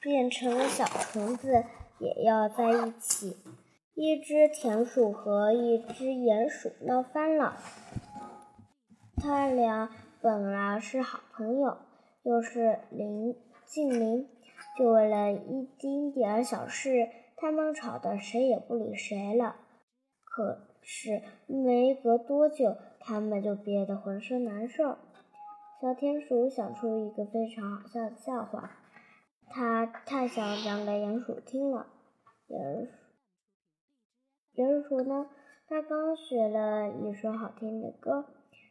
[0.00, 1.64] 变成了小虫子
[1.98, 3.36] 也要在一起。
[3.94, 7.56] 一只田鼠和一只鼹鼠闹翻了，
[9.16, 11.78] 他俩本来是好朋友，
[12.22, 14.28] 又是邻近邻，
[14.78, 19.56] 就为了一丁点儿小事，他们吵得谁也不理谁了。
[20.24, 24.98] 可是没隔多久，他们就憋得浑身难受。
[25.78, 28.70] 小田鼠想出一个非常好笑的笑话，
[29.50, 31.86] 他太想讲给鼹鼠听了。
[32.48, 32.92] 鼹鼠。
[34.54, 35.28] 鼹鼠呢？
[35.68, 38.24] 他刚学了一首好听的歌，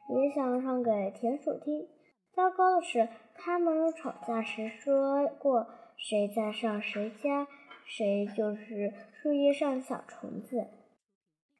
[0.09, 1.87] 也想唱给田鼠听。
[2.33, 7.47] 糟糕的是，他们吵架时说过，谁在上谁家，
[7.85, 10.65] 谁就是树叶上的小虫子。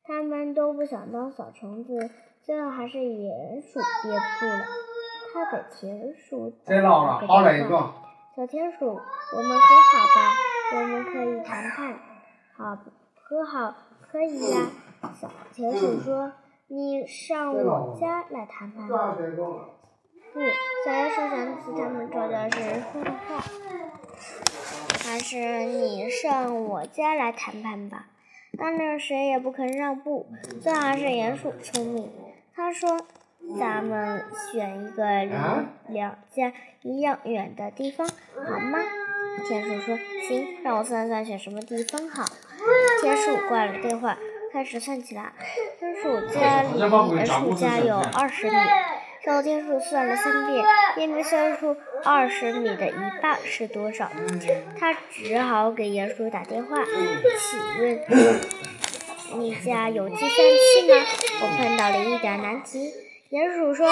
[0.04, 2.10] 他们都不想当小虫子，
[2.42, 4.66] 最后还是鼹鼠憋不住了，
[5.36, 7.94] 他的田鼠打了个电话
[8.38, 10.32] ：“小田鼠，我们和好吧，
[10.76, 12.00] 我们可以谈判，
[12.56, 12.78] 好
[13.22, 13.76] 和好。”
[14.10, 14.72] 可以呀，
[15.20, 16.32] 小田鼠说
[16.68, 20.40] ：“你上我家来谈判。”不，
[20.86, 23.44] 小鼹鼠想起他们吵架时说的话，
[25.04, 28.06] 还是你上我家来谈判吧。
[28.58, 30.28] 当然，谁也不肯让步，
[30.62, 32.10] 最好是鼹鼠聪明。
[32.56, 33.02] 他说
[33.60, 35.32] ：“咱们选一个离
[35.94, 36.52] 两家
[36.82, 38.80] 一样远的地方，好吗？”
[39.48, 42.24] 田鼠说：“行，让我算算选什么地方好。”
[43.02, 44.18] 田鼠挂了电话，
[44.52, 45.34] 开始算起来。
[45.78, 48.56] 田鼠家离鼹鼠家有二十米。
[49.24, 50.64] 小田鼠算了三遍，
[50.98, 54.08] 也没算出二十米的一半是多少。
[54.80, 58.00] 他只好给鼹鼠打电话，请问
[59.40, 60.96] 你家有计算器吗？
[61.42, 62.94] 我碰到了一点难题。
[63.36, 63.86] 鼹鼠说：“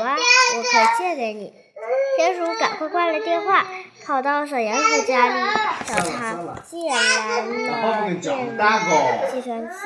[0.00, 0.14] 啊，
[0.56, 1.52] 我可以借给你。”
[2.16, 3.66] 田鼠赶快挂了电话。
[4.06, 5.34] 跑到小鼹鼠家里，
[5.86, 7.50] 找他借来了
[8.14, 8.22] 电子
[9.32, 9.76] 计算器。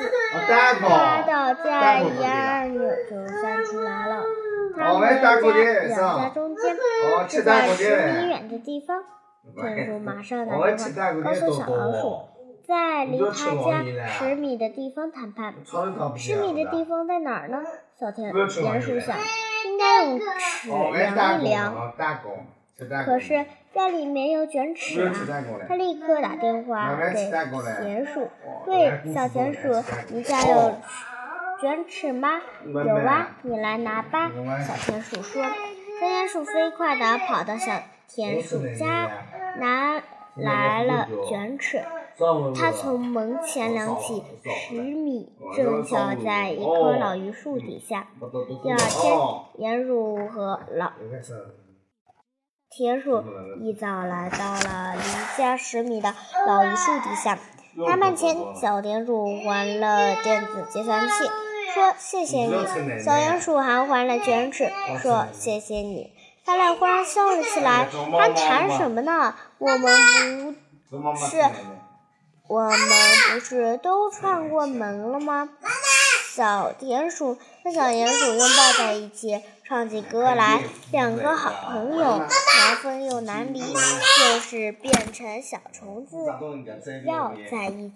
[0.47, 2.79] 他到家一按钮
[3.09, 4.23] 就算出来了。
[4.77, 6.77] 他们家两家中间
[7.27, 9.03] 是在十米远的地方。
[9.55, 12.21] 田鼠马上打电话告诉小老鼠，
[12.67, 15.53] 在离他家十米的地方谈判。
[16.17, 17.63] 十米的地方在哪儿呢？
[17.99, 19.17] 小田田鼠想，
[19.65, 21.93] 应该用尺量一量。
[23.05, 25.13] 可是家里没有卷尺啊！
[25.67, 27.31] 他立刻打电话给
[27.81, 28.29] 田鼠，
[28.65, 30.75] 喂，小田鼠，你家有
[31.61, 32.41] 卷尺吗？
[32.65, 34.29] 有啊，你来拿吧。
[34.67, 35.41] 小田鼠说。
[35.43, 35.49] 小
[36.01, 37.71] 田鼠飞快地跑到小
[38.09, 39.09] 田鼠家，
[39.57, 40.01] 拿
[40.35, 41.81] 来了卷尺。
[42.55, 48.07] 他从门前量起十米，正巧在一棵老榆树底下。
[48.63, 49.17] 第二天，
[49.59, 50.91] 鼹鼠和老。
[52.69, 53.23] 田鼠
[53.61, 55.01] 一早来到了离
[55.37, 56.13] 家十米的
[56.47, 57.37] 老榆树底下，
[57.85, 61.13] 谈判前，小田鼠还了电子计算器，
[61.73, 62.51] 说谢谢你；
[63.01, 64.69] 小鼹鼠还还了卷尺，
[65.01, 66.11] 说谢谢你。
[66.45, 67.87] 他俩忽然笑了起来，
[68.17, 69.35] 还谈什么呢？
[69.57, 70.55] 我们
[70.89, 71.41] 不是，
[72.47, 72.79] 我们
[73.33, 75.49] 不是都串过门了吗？
[76.35, 80.61] 小田鼠和小鼹鼠拥抱在一起，唱起歌来。
[80.91, 82.27] 两个好朋友，难
[82.83, 86.17] 分又难离，就是变成小虫子，
[87.05, 87.95] 要在一起。